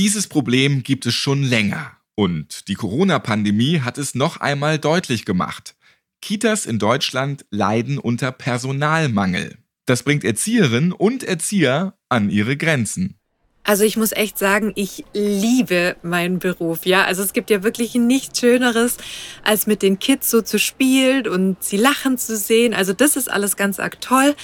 [0.00, 1.92] Dieses Problem gibt es schon länger.
[2.14, 5.76] Und die Corona-Pandemie hat es noch einmal deutlich gemacht.
[6.22, 9.58] Kitas in Deutschland leiden unter Personalmangel.
[9.84, 13.18] Das bringt Erzieherinnen und Erzieher an ihre Grenzen.
[13.62, 16.86] Also ich muss echt sagen, ich liebe meinen Beruf.
[16.86, 18.96] Ja, also es gibt ja wirklich nichts Schöneres,
[19.44, 22.72] als mit den Kids so zu spielen und sie lachen zu sehen.
[22.72, 24.34] Also das ist alles ganz arg toll.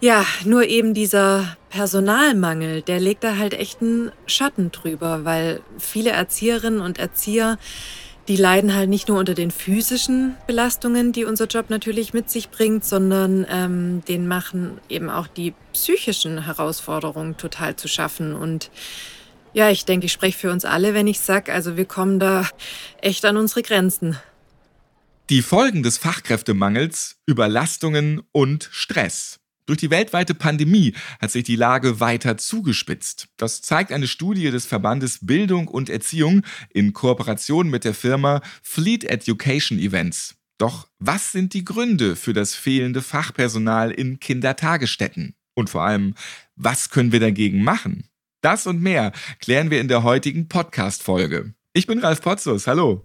[0.00, 6.10] Ja, nur eben dieser Personalmangel, der legt da halt echt einen Schatten drüber, weil viele
[6.10, 7.58] Erzieherinnen und Erzieher
[8.28, 12.50] die leiden halt nicht nur unter den physischen Belastungen, die unser Job natürlich mit sich
[12.50, 18.34] bringt, sondern ähm, denen machen eben auch die psychischen Herausforderungen total zu schaffen.
[18.34, 18.70] Und
[19.52, 22.48] ja, ich denke, ich spreche für uns alle, wenn ich sage, also wir kommen da
[23.00, 24.18] echt an unsere Grenzen.
[25.30, 29.38] Die Folgen des Fachkräftemangels, Überlastungen und Stress.
[29.66, 33.28] Durch die weltweite Pandemie hat sich die Lage weiter zugespitzt.
[33.36, 39.02] Das zeigt eine Studie des Verbandes Bildung und Erziehung in Kooperation mit der Firma Fleet
[39.02, 40.36] Education Events.
[40.58, 45.34] Doch was sind die Gründe für das fehlende Fachpersonal in Kindertagesstätten?
[45.54, 46.14] Und vor allem,
[46.54, 48.08] was können wir dagegen machen?
[48.42, 51.54] Das und mehr klären wir in der heutigen Podcast-Folge.
[51.72, 53.04] Ich bin Ralf Potzus, hallo.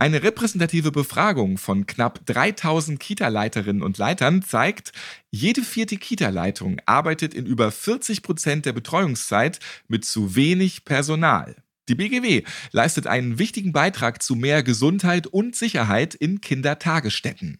[0.00, 4.92] Eine repräsentative Befragung von knapp 3000 Kita-Leiterinnen und Leitern zeigt,
[5.32, 11.56] jede vierte Kita-Leitung arbeitet in über 40 Prozent der Betreuungszeit mit zu wenig Personal.
[11.88, 17.58] Die BGW leistet einen wichtigen Beitrag zu mehr Gesundheit und Sicherheit in Kindertagesstätten.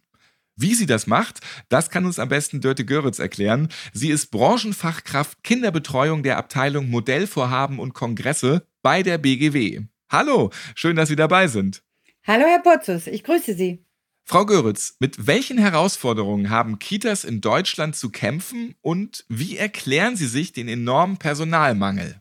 [0.55, 3.69] Wie sie das macht, das kann uns am besten Dörte Göritz erklären.
[3.93, 9.87] Sie ist Branchenfachkraft Kinderbetreuung der Abteilung Modellvorhaben und Kongresse bei der BGW.
[10.09, 11.83] Hallo, schön, dass Sie dabei sind.
[12.31, 13.87] Hallo, Herr Potzus, ich grüße Sie.
[14.23, 20.27] Frau Göritz, mit welchen Herausforderungen haben Kitas in Deutschland zu kämpfen und wie erklären Sie
[20.27, 22.21] sich den enormen Personalmangel?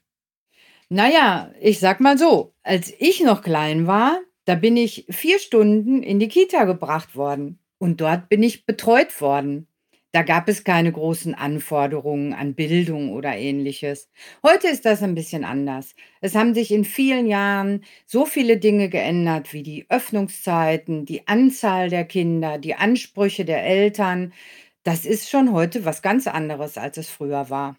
[0.87, 6.01] Naja, ich sag mal so, als ich noch klein war, da bin ich vier Stunden
[6.01, 9.67] in die Kita gebracht worden und dort bin ich betreut worden.
[10.17, 14.09] Da gab es keine großen Anforderungen an Bildung oder ähnliches.
[14.41, 15.93] Heute ist das ein bisschen anders.
[16.21, 21.91] Es haben sich in vielen Jahren so viele Dinge geändert, wie die Öffnungszeiten, die Anzahl
[21.91, 24.33] der Kinder, die Ansprüche der Eltern.
[24.81, 27.77] Das ist schon heute was ganz anderes, als es früher war.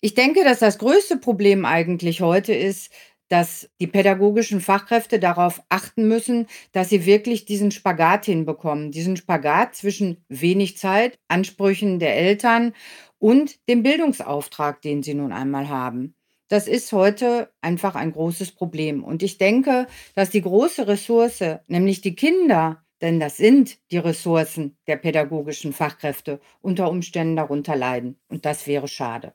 [0.00, 2.92] Ich denke, dass das größte Problem eigentlich heute ist,
[3.30, 9.76] dass die pädagogischen Fachkräfte darauf achten müssen, dass sie wirklich diesen Spagat hinbekommen, diesen Spagat
[9.76, 12.74] zwischen wenig Zeit, Ansprüchen der Eltern
[13.18, 16.16] und dem Bildungsauftrag, den sie nun einmal haben.
[16.48, 19.04] Das ist heute einfach ein großes Problem.
[19.04, 19.86] Und ich denke,
[20.16, 26.40] dass die große Ressource, nämlich die Kinder, denn das sind die Ressourcen der pädagogischen Fachkräfte,
[26.60, 28.18] unter Umständen darunter leiden.
[28.28, 29.34] Und das wäre schade.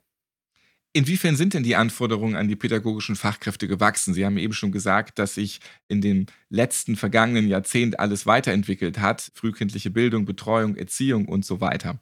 [0.96, 4.14] Inwiefern sind denn die Anforderungen an die pädagogischen Fachkräfte gewachsen?
[4.14, 9.30] Sie haben eben schon gesagt, dass sich in den letzten vergangenen Jahrzehnt alles weiterentwickelt hat.
[9.34, 12.00] Frühkindliche Bildung, Betreuung, Erziehung und so weiter.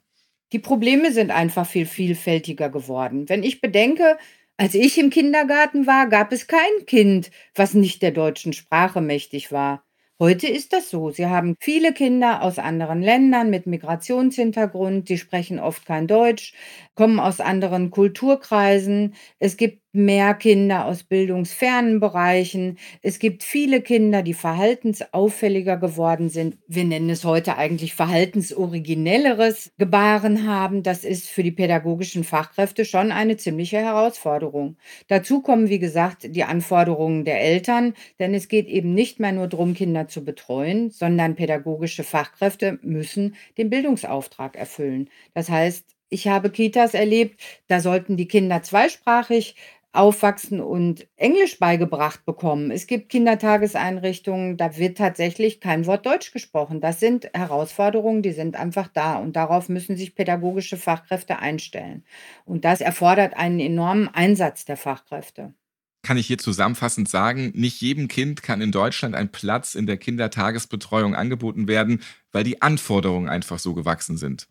[0.52, 3.28] Die Probleme sind einfach viel vielfältiger geworden.
[3.28, 4.16] Wenn ich bedenke,
[4.58, 9.50] als ich im Kindergarten war, gab es kein Kind, was nicht der deutschen Sprache mächtig
[9.50, 9.84] war.
[10.20, 11.10] Heute ist das so.
[11.10, 15.08] Sie haben viele Kinder aus anderen Ländern mit Migrationshintergrund.
[15.08, 16.54] Sie sprechen oft kein Deutsch,
[16.94, 19.14] kommen aus anderen Kulturkreisen.
[19.40, 22.78] Es gibt mehr Kinder aus bildungsfernen Bereichen.
[23.00, 26.58] Es gibt viele Kinder, die verhaltensauffälliger geworden sind.
[26.66, 30.82] Wir nennen es heute eigentlich verhaltensoriginelleres Gebaren haben.
[30.82, 34.76] Das ist für die pädagogischen Fachkräfte schon eine ziemliche Herausforderung.
[35.06, 39.46] Dazu kommen, wie gesagt, die Anforderungen der Eltern, denn es geht eben nicht mehr nur
[39.46, 45.08] darum, Kinder zu betreuen, sondern pädagogische Fachkräfte müssen den Bildungsauftrag erfüllen.
[45.34, 49.56] Das heißt, ich habe Kitas erlebt, da sollten die Kinder zweisprachig
[49.94, 52.70] aufwachsen und Englisch beigebracht bekommen.
[52.70, 56.80] Es gibt Kindertageseinrichtungen, da wird tatsächlich kein Wort Deutsch gesprochen.
[56.80, 62.04] Das sind Herausforderungen, die sind einfach da und darauf müssen sich pädagogische Fachkräfte einstellen.
[62.44, 65.54] Und das erfordert einen enormen Einsatz der Fachkräfte.
[66.02, 69.96] Kann ich hier zusammenfassend sagen, nicht jedem Kind kann in Deutschland ein Platz in der
[69.96, 74.48] Kindertagesbetreuung angeboten werden, weil die Anforderungen einfach so gewachsen sind.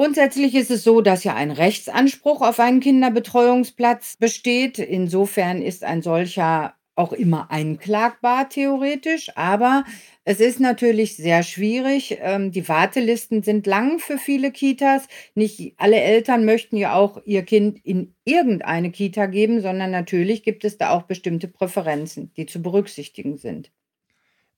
[0.00, 4.78] Grundsätzlich ist es so, dass ja ein Rechtsanspruch auf einen Kinderbetreuungsplatz besteht.
[4.78, 9.84] Insofern ist ein solcher auch immer einklagbar theoretisch, aber
[10.22, 12.18] es ist natürlich sehr schwierig.
[12.20, 15.08] Ähm, die Wartelisten sind lang für viele Kitas.
[15.34, 20.64] Nicht alle Eltern möchten ja auch ihr Kind in irgendeine Kita geben, sondern natürlich gibt
[20.64, 23.72] es da auch bestimmte Präferenzen, die zu berücksichtigen sind.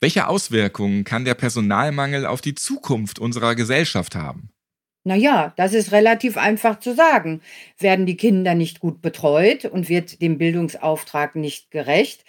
[0.01, 4.51] Welche Auswirkungen kann der Personalmangel auf die Zukunft unserer Gesellschaft haben?
[5.05, 7.41] Na ja, das ist relativ einfach zu sagen.
[7.79, 12.25] Werden die Kinder nicht gut betreut und wird dem Bildungsauftrag nicht gerecht,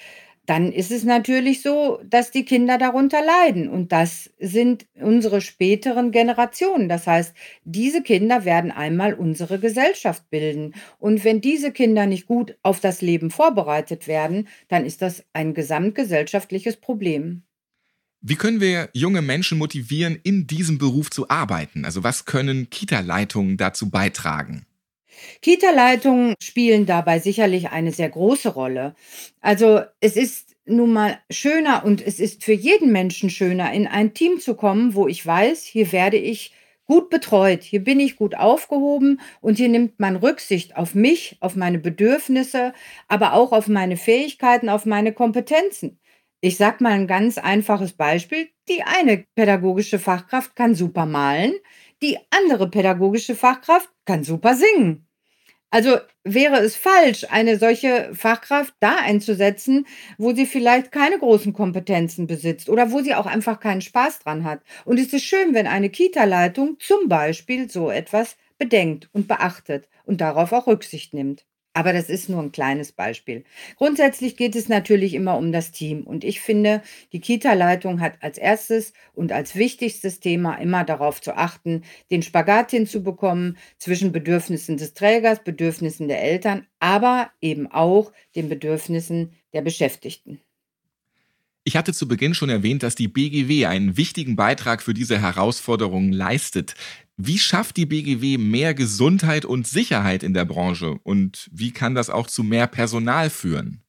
[0.47, 3.69] dann ist es natürlich so, dass die Kinder darunter leiden.
[3.69, 6.89] Und das sind unsere späteren Generationen.
[6.89, 7.33] Das heißt,
[7.63, 10.73] diese Kinder werden einmal unsere Gesellschaft bilden.
[10.97, 15.53] Und wenn diese Kinder nicht gut auf das Leben vorbereitet werden, dann ist das ein
[15.53, 17.43] gesamtgesellschaftliches Problem.
[18.23, 21.85] Wie können wir junge Menschen motivieren, in diesem Beruf zu arbeiten?
[21.85, 24.67] Also was können Kita-Leitungen dazu beitragen?
[25.41, 28.95] Kita-Leitungen spielen dabei sicherlich eine sehr große Rolle.
[29.39, 34.13] Also es ist nun mal schöner und es ist für jeden Menschen schöner, in ein
[34.13, 36.53] Team zu kommen, wo ich weiß, hier werde ich
[36.85, 41.55] gut betreut, hier bin ich gut aufgehoben und hier nimmt man Rücksicht auf mich, auf
[41.55, 42.73] meine Bedürfnisse,
[43.07, 45.97] aber auch auf meine Fähigkeiten, auf meine Kompetenzen.
[46.43, 48.49] Ich sag mal ein ganz einfaches Beispiel.
[48.67, 51.53] Die eine pädagogische Fachkraft kann super malen,
[52.01, 55.07] die andere pädagogische Fachkraft kann super singen.
[55.71, 62.27] Also wäre es falsch, eine solche Fachkraft da einzusetzen, wo sie vielleicht keine großen Kompetenzen
[62.27, 64.61] besitzt oder wo sie auch einfach keinen Spaß dran hat.
[64.85, 70.21] Und es ist schön, wenn eine Kita-Leitung zum Beispiel so etwas bedenkt und beachtet und
[70.21, 71.45] darauf auch Rücksicht nimmt.
[71.73, 73.45] Aber das ist nur ein kleines Beispiel.
[73.77, 76.03] Grundsätzlich geht es natürlich immer um das Team.
[76.03, 76.81] Und ich finde,
[77.13, 82.71] die Kita-Leitung hat als erstes und als wichtigstes Thema immer darauf zu achten, den Spagat
[82.71, 90.41] hinzubekommen zwischen Bedürfnissen des Trägers, Bedürfnissen der Eltern, aber eben auch den Bedürfnissen der Beschäftigten.
[91.63, 96.11] Ich hatte zu Beginn schon erwähnt, dass die BGW einen wichtigen Beitrag für diese Herausforderungen
[96.11, 96.73] leistet.
[97.23, 102.09] Wie schafft die BGW mehr Gesundheit und Sicherheit in der Branche und wie kann das
[102.09, 103.83] auch zu mehr Personal führen?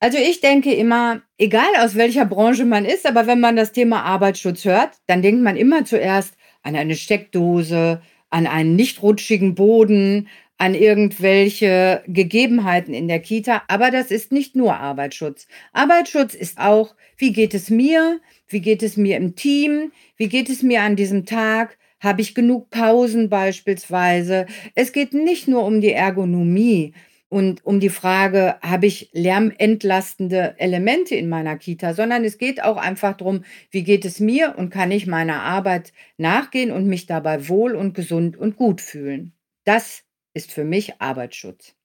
[0.00, 4.02] Also ich denke immer, egal aus welcher Branche man ist, aber wenn man das Thema
[4.02, 6.34] Arbeitsschutz hört, dann denkt man immer zuerst
[6.64, 10.26] an eine Steckdose, an einen nicht rutschigen Boden,
[10.58, 13.62] an irgendwelche Gegebenheiten in der Kita.
[13.68, 15.46] Aber das ist nicht nur Arbeitsschutz.
[15.72, 18.20] Arbeitsschutz ist auch, wie geht es mir?
[18.48, 19.92] Wie geht es mir im Team?
[20.16, 21.78] Wie geht es mir an diesem Tag?
[22.00, 24.46] Habe ich genug Pausen beispielsweise?
[24.74, 26.94] Es geht nicht nur um die Ergonomie
[27.28, 32.76] und um die Frage, habe ich lärmentlastende Elemente in meiner Kita, sondern es geht auch
[32.76, 37.48] einfach darum, wie geht es mir und kann ich meiner Arbeit nachgehen und mich dabei
[37.48, 39.32] wohl und gesund und gut fühlen.
[39.64, 40.02] Das
[40.34, 41.76] ist für mich Arbeitsschutz.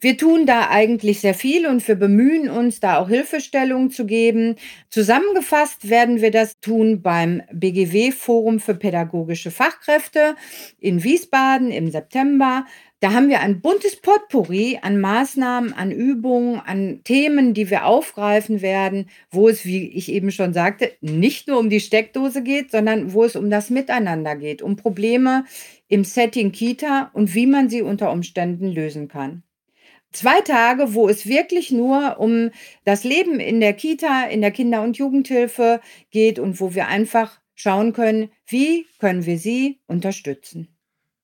[0.00, 4.56] Wir tun da eigentlich sehr viel und wir bemühen uns, da auch Hilfestellungen zu geben.
[4.90, 10.34] Zusammengefasst werden wir das tun beim BGW Forum für pädagogische Fachkräfte
[10.80, 12.66] in Wiesbaden im September.
[13.02, 18.62] Da haben wir ein buntes Potpourri an Maßnahmen, an Übungen, an Themen, die wir aufgreifen
[18.62, 23.12] werden, wo es, wie ich eben schon sagte, nicht nur um die Steckdose geht, sondern
[23.12, 25.44] wo es um das Miteinander geht, um Probleme
[25.88, 29.42] im Setting Kita und wie man sie unter Umständen lösen kann.
[30.12, 32.50] Zwei Tage, wo es wirklich nur um
[32.84, 35.80] das Leben in der Kita, in der Kinder- und Jugendhilfe
[36.12, 40.71] geht und wo wir einfach schauen können, wie können wir sie unterstützen.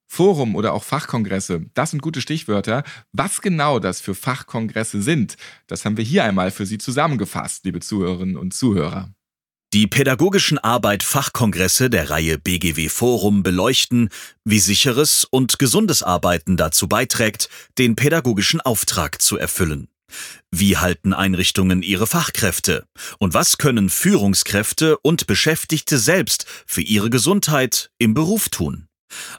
[0.08, 2.82] Forum oder auch Fachkongresse, das sind gute Stichwörter.
[3.12, 5.36] Was genau das für Fachkongresse sind,
[5.66, 9.12] das haben wir hier einmal für Sie zusammengefasst, liebe Zuhörerinnen und Zuhörer.
[9.74, 14.08] Die pädagogischen Arbeit-Fachkongresse der Reihe BGW Forum beleuchten,
[14.42, 19.88] wie sicheres und gesundes Arbeiten dazu beiträgt, den pädagogischen Auftrag zu erfüllen.
[20.50, 22.86] Wie halten Einrichtungen ihre Fachkräfte?
[23.18, 28.87] Und was können Führungskräfte und Beschäftigte selbst für ihre Gesundheit im Beruf tun?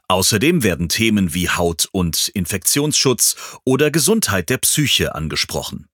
[0.08, 3.36] Außerdem werden Themen wie Haut- und Infektionsschutz
[3.66, 5.88] oder Gesundheit der Psyche angesprochen.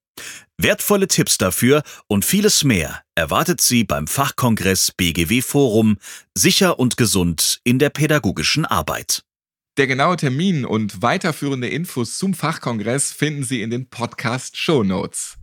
[0.58, 5.98] Wertvolle Tipps dafür und vieles mehr erwartet Sie beim Fachkongress BGW Forum
[6.34, 9.24] Sicher und gesund in der pädagogischen Arbeit.
[9.78, 15.38] Der genaue Termin und weiterführende Infos zum Fachkongress finden Sie in den Podcast Show Notes.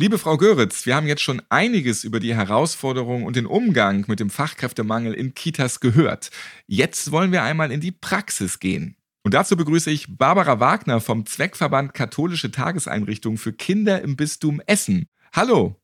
[0.00, 4.20] Liebe Frau Göritz, wir haben jetzt schon einiges über die Herausforderungen und den Umgang mit
[4.20, 6.30] dem Fachkräftemangel in Kitas gehört.
[6.68, 8.96] Jetzt wollen wir einmal in die Praxis gehen.
[9.24, 15.08] Und dazu begrüße ich Barbara Wagner vom Zweckverband Katholische Tageseinrichtungen für Kinder im Bistum Essen.
[15.32, 15.74] Hallo.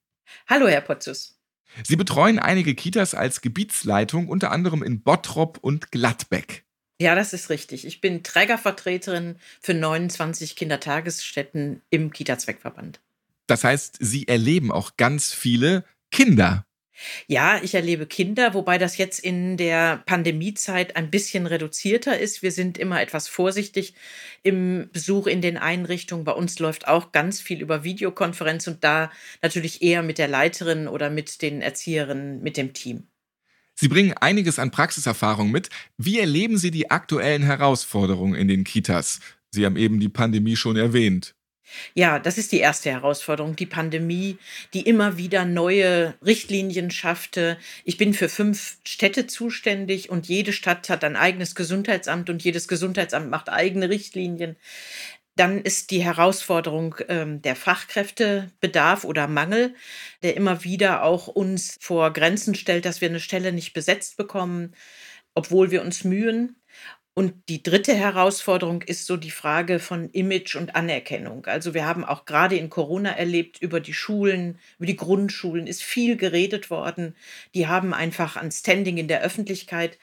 [0.47, 1.41] Hallo, Herr Potzus.
[1.83, 6.65] Sie betreuen einige Kitas als Gebietsleitung, unter anderem in Bottrop und Gladbeck.
[7.01, 7.85] Ja, das ist richtig.
[7.85, 13.01] Ich bin Trägervertreterin für 29 Kindertagesstätten im Kita-Zweckverband.
[13.47, 16.67] Das heißt, Sie erleben auch ganz viele Kinder.
[17.27, 22.43] Ja, ich erlebe Kinder, wobei das jetzt in der Pandemiezeit ein bisschen reduzierter ist.
[22.43, 23.95] Wir sind immer etwas vorsichtig
[24.43, 26.25] im Besuch in den Einrichtungen.
[26.25, 29.11] Bei uns läuft auch ganz viel über Videokonferenz und da
[29.43, 33.09] natürlich eher mit der Leiterin oder mit den Erzieherinnen, mit dem Team.
[33.75, 35.69] Sie bringen einiges an Praxiserfahrung mit.
[35.99, 39.19] Wie erleben Sie die aktuellen Herausforderungen in den Kitas?
[39.51, 41.35] Sie haben eben die Pandemie schon erwähnt.
[41.95, 44.39] Ja, das ist die erste Herausforderung, die Pandemie,
[44.75, 47.59] die immer wieder neue Richtlinien schaffte.
[47.85, 52.69] Ich bin für fünf Städte zuständig und jede Stadt hat ein eigenes Gesundheitsamt und jedes
[52.69, 54.57] Gesundheitsamt macht eigene Richtlinien.
[55.37, 59.75] Dann ist die Herausforderung ähm, der Fachkräftebedarf oder Mangel,
[60.23, 64.75] der immer wieder auch uns vor Grenzen stellt, dass wir eine Stelle nicht besetzt bekommen,
[65.35, 66.57] obwohl wir uns mühen.
[67.17, 71.47] Und die dritte Herausforderung ist so die Frage von Image und Anerkennung.
[71.47, 75.85] Also wir haben auch gerade in Corona erlebt, über die Schulen, über die Grundschulen ist
[75.85, 77.15] viel geredet worden.
[77.55, 79.97] Die haben einfach ein Standing in der Öffentlichkeit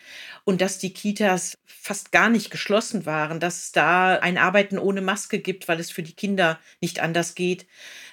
[0.46, 5.02] und dass die Kitas fast gar nicht geschlossen waren, dass es da ein Arbeiten ohne
[5.02, 7.68] Maske gibt, weil es für die Kinder nicht anders geht,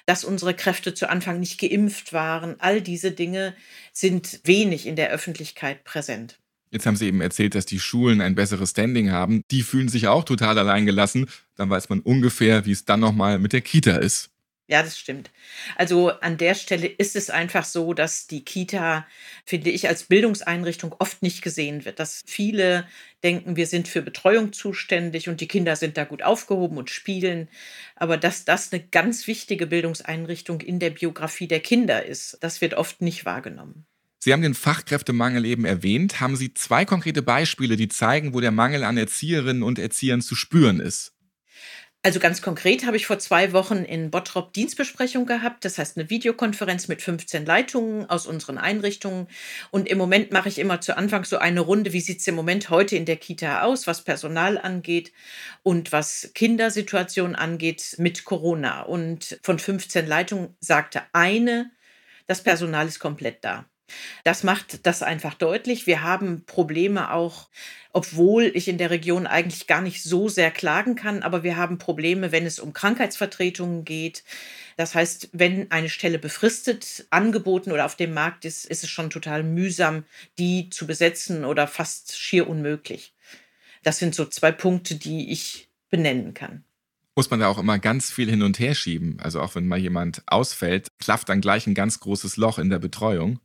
[0.07, 2.59] dass unsere Kräfte zu Anfang nicht geimpft waren.
[2.59, 3.55] All diese Dinge
[3.93, 6.37] sind wenig in der Öffentlichkeit präsent.
[6.71, 9.41] Jetzt haben Sie eben erzählt, dass die Schulen ein besseres Standing haben.
[9.49, 11.27] Die fühlen sich auch total alleingelassen.
[11.55, 14.29] Dann weiß man ungefähr, wie es dann nochmal mit der Kita ist.
[14.69, 15.31] Ja, das stimmt.
[15.77, 19.07] Also an der Stelle ist es einfach so, dass die Kita,
[19.43, 21.99] finde ich, als Bildungseinrichtung oft nicht gesehen wird.
[21.99, 22.87] Dass viele
[23.23, 27.49] denken, wir sind für Betreuung zuständig und die Kinder sind da gut aufgehoben und spielen.
[27.95, 32.75] Aber dass das eine ganz wichtige Bildungseinrichtung in der Biografie der Kinder ist, das wird
[32.75, 33.87] oft nicht wahrgenommen.
[34.19, 36.19] Sie haben den Fachkräftemangel eben erwähnt.
[36.19, 40.35] Haben Sie zwei konkrete Beispiele, die zeigen, wo der Mangel an Erzieherinnen und Erziehern zu
[40.35, 41.13] spüren ist?
[42.01, 45.65] Also ganz konkret habe ich vor zwei Wochen in Bottrop Dienstbesprechung gehabt.
[45.65, 49.27] Das heißt eine Videokonferenz mit 15 Leitungen aus unseren Einrichtungen.
[49.71, 52.35] Und im Moment mache ich immer zu Anfang so eine Runde, wie sieht es im
[52.35, 55.11] Moment heute in der Kita aus, was Personal angeht
[55.61, 58.83] und was Kindersituation angeht mit Corona.
[58.83, 61.71] Und von 15 Leitungen sagte eine,
[62.27, 63.65] das Personal ist komplett da.
[64.23, 65.87] Das macht das einfach deutlich.
[65.87, 67.49] Wir haben Probleme auch,
[67.91, 71.77] obwohl ich in der Region eigentlich gar nicht so sehr klagen kann, aber wir haben
[71.77, 74.23] Probleme, wenn es um Krankheitsvertretungen geht.
[74.77, 79.09] Das heißt, wenn eine Stelle befristet angeboten oder auf dem Markt ist, ist es schon
[79.09, 80.05] total mühsam,
[80.37, 83.13] die zu besetzen oder fast schier unmöglich.
[83.83, 86.63] Das sind so zwei Punkte, die ich benennen kann
[87.19, 89.17] muss man da auch immer ganz viel hin und her schieben.
[89.19, 92.79] Also auch wenn mal jemand ausfällt, klafft dann gleich ein ganz großes Loch in der
[92.79, 93.41] Betreuung.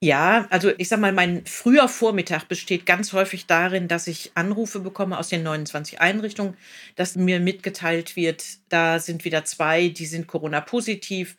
[0.00, 4.80] Ja, also ich sag mal, mein früher Vormittag besteht ganz häufig darin, dass ich Anrufe
[4.80, 6.56] bekomme aus den 29 Einrichtungen,
[6.96, 11.36] dass mir mitgeteilt wird, da sind wieder zwei, die sind Corona-positiv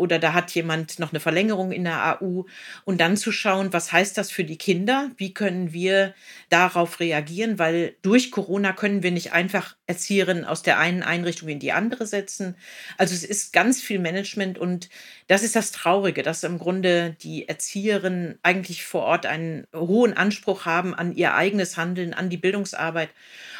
[0.00, 2.46] oder da hat jemand noch eine Verlängerung in der AU
[2.84, 5.10] und dann zu schauen, was heißt das für die Kinder?
[5.18, 6.14] Wie können wir
[6.48, 7.58] darauf reagieren?
[7.58, 12.06] Weil durch Corona können wir nicht einfach Erzieherinnen aus der einen Einrichtung in die andere
[12.06, 12.56] setzen.
[12.96, 14.88] Also es ist ganz viel Management und
[15.26, 20.64] das ist das Traurige, dass im Grunde die Erzieherinnen eigentlich vor Ort einen hohen Anspruch
[20.64, 23.10] haben an ihr eigenes Handeln, an die Bildungsarbeit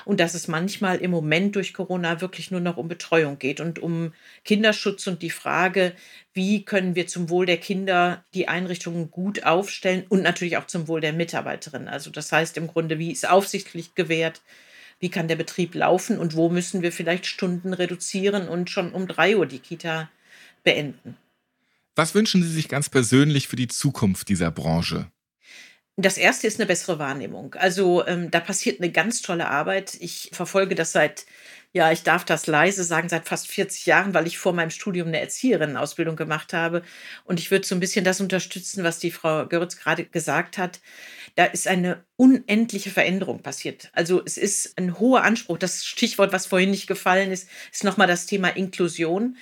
[0.05, 3.79] und dass es manchmal im Moment durch Corona wirklich nur noch um Betreuung geht und
[3.79, 4.13] um
[4.45, 5.93] Kinderschutz und die Frage,
[6.33, 10.87] wie können wir zum Wohl der Kinder die Einrichtungen gut aufstellen und natürlich auch zum
[10.87, 11.89] Wohl der Mitarbeiterin.
[11.89, 14.43] Also das heißt im Grunde, wie ist Aufsichtspflicht gewährt?
[15.01, 19.09] Wie kann der Betrieb laufen und wo müssen wir vielleicht Stunden reduzieren und schon um
[19.09, 20.11] drei Uhr die Kita
[20.63, 21.17] beenden?
[21.97, 25.11] Was wünschen Sie sich ganz persönlich für die Zukunft dieser Branche?
[25.97, 27.55] Das erste ist eine bessere Wahrnehmung.
[27.55, 29.99] Also ähm, da passiert eine ganz tolle Arbeit.
[30.01, 31.27] Ich verfolge das seit,
[31.73, 35.07] ja, ich darf das leise sagen, seit fast 40 Jahren, weil ich vor meinem Studium
[35.09, 36.83] eine Erzieherinnenausbildung gemacht habe.
[37.25, 40.81] Und ich würde so ein bisschen das unterstützen, was die Frau Göritz gerade gesagt hat.
[41.37, 43.91] Da ist eine unendliche Veränderung passiert.
[43.93, 45.59] Also es ist ein hoher Anspruch.
[45.59, 49.37] Das Stichwort, was vorhin nicht gefallen ist, ist nochmal das Thema Inklusion.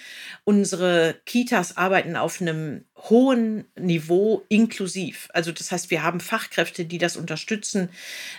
[0.44, 5.28] Unsere Kitas arbeiten auf einem hohen Niveau inklusiv.
[5.33, 7.90] Also das heißt, wir haben Fachkräfte, die das unterstützen.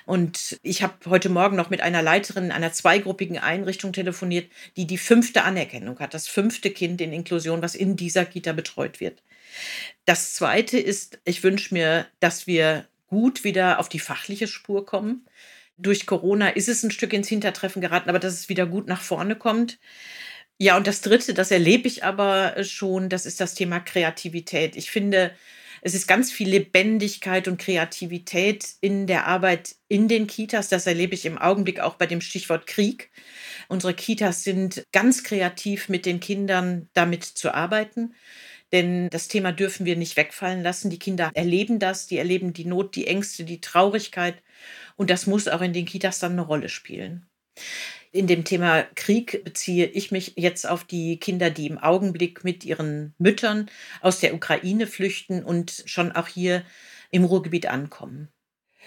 [0.06, 4.98] Und ich habe heute Morgen noch mit einer Leiterin einer zweigruppigen Einrichtung telefoniert, die die
[4.98, 9.24] fünfte Anerkennung hat, das fünfte Kind in Inklusion, was in dieser Kita betreut wird.
[10.06, 15.26] Das Zweite ist, ich wünsche mir, dass wir gut wieder auf die fachliche Spur kommen.
[15.78, 19.02] Durch Corona ist es ein Stück ins Hintertreffen geraten, aber dass es wieder gut nach
[19.02, 19.80] vorne kommt.
[20.62, 24.76] Ja, und das Dritte, das erlebe ich aber schon, das ist das Thema Kreativität.
[24.76, 25.34] Ich finde,
[25.84, 30.70] Es ist ganz viel Lebendigkeit und Kreativität in der Arbeit in den Kitas.
[30.70, 33.12] Das erlebe ich im Augenblick auch bei dem Stichwort Krieg.
[33.70, 38.14] Unsere Kitas sind ganz kreativ mit den Kindern damit zu arbeiten.
[38.74, 40.90] Denn das Thema dürfen wir nicht wegfallen lassen.
[40.92, 44.42] Die Kinder erleben das, die erleben die Not, die Ängste, die Traurigkeit.
[44.98, 47.28] Und das muss auch in den Kitas dann eine Rolle spielen.
[48.12, 52.66] In dem Thema Krieg beziehe ich mich jetzt auf die Kinder, die im Augenblick mit
[52.66, 53.70] ihren Müttern
[54.02, 56.64] aus der Ukraine flüchten und schon auch hier
[57.12, 58.30] im Ruhrgebiet ankommen.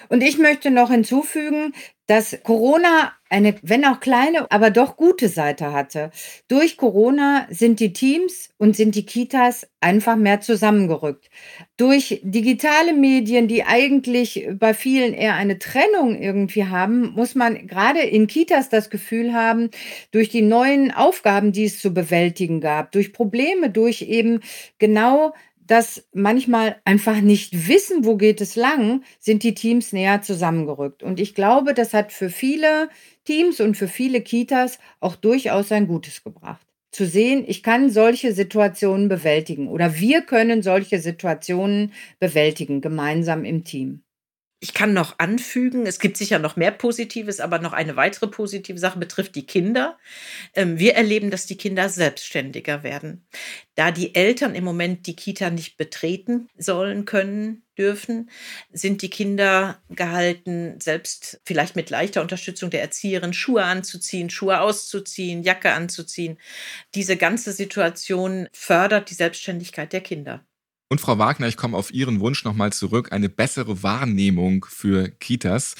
[0.08, 1.72] Und ich möchte noch hinzufügen,
[2.06, 6.10] dass Corona eine, wenn auch kleine, aber doch gute Seite hatte.
[6.48, 11.30] Durch Corona sind die Teams und sind die Kitas einfach mehr zusammengerückt.
[11.78, 18.00] Durch digitale Medien, die eigentlich bei vielen eher eine Trennung irgendwie haben, muss man gerade
[18.00, 19.70] in Kitas das Gefühl haben,
[20.10, 24.40] durch die neuen Aufgaben, die es zu bewältigen gab, durch Probleme, durch eben
[24.78, 25.32] genau
[25.66, 31.02] das manchmal einfach nicht wissen, wo geht es lang, sind die Teams näher zusammengerückt.
[31.02, 32.88] Und ich glaube, das hat für viele
[33.24, 36.66] Teams und für viele Kitas auch durchaus ein Gutes gebracht.
[36.90, 43.64] Zu sehen, ich kann solche Situationen bewältigen oder wir können solche Situationen bewältigen, gemeinsam im
[43.64, 44.02] Team.
[44.64, 48.78] Ich kann noch anfügen, es gibt sicher noch mehr Positives, aber noch eine weitere positive
[48.78, 49.98] Sache betrifft die Kinder.
[50.54, 53.26] Ähm, wir erleben, dass die Kinder selbstständiger werden.
[53.74, 58.30] Da die Eltern im Moment die Kita nicht betreten sollen, können, dürfen,
[58.72, 65.42] sind die Kinder gehalten, selbst vielleicht mit leichter Unterstützung der Erzieherin Schuhe anzuziehen, Schuhe auszuziehen,
[65.42, 66.38] Jacke anzuziehen.
[66.94, 70.44] Diese ganze Situation fördert die Selbstständigkeit der Kinder.
[70.92, 75.74] Und Frau Wagner, ich komme auf Ihren Wunsch nochmal zurück, eine bessere Wahrnehmung für Kitas.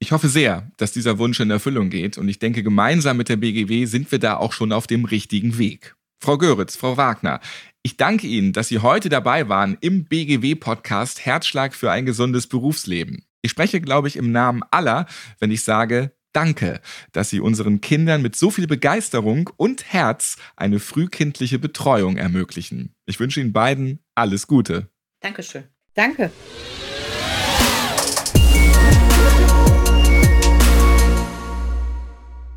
[0.00, 3.36] Ich hoffe sehr, dass dieser Wunsch in Erfüllung geht und ich denke, gemeinsam mit der
[3.36, 5.94] BGW sind wir da auch schon auf dem richtigen Weg.
[6.20, 7.38] Frau Göritz, Frau Wagner,
[7.84, 13.24] ich danke Ihnen, dass Sie heute dabei waren im BGW-Podcast Herzschlag für ein gesundes Berufsleben.
[13.42, 15.06] Ich spreche, glaube ich, im Namen aller,
[15.38, 16.82] wenn ich sage, Danke,
[17.12, 22.94] dass Sie unseren Kindern mit so viel Begeisterung und Herz eine frühkindliche Betreuung ermöglichen.
[23.06, 24.90] Ich wünsche Ihnen beiden alles Gute.
[25.20, 25.64] Dankeschön.
[25.94, 26.30] Danke.